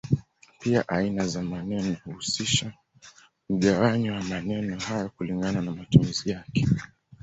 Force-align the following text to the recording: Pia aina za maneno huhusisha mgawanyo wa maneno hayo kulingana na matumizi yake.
Pia 0.59 0.87
aina 0.89 1.27
za 1.27 1.41
maneno 1.43 1.95
huhusisha 2.05 2.73
mgawanyo 3.49 4.13
wa 4.13 4.21
maneno 4.23 4.79
hayo 4.79 5.09
kulingana 5.09 5.61
na 5.61 5.71
matumizi 5.71 6.29
yake. 6.29 6.67